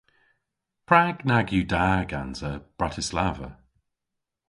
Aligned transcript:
Prag 0.87 1.15
nag 1.29 1.47
yw 1.55 1.65
da 1.71 1.85
gansa 2.09 2.51
Bratislava? 2.77 3.49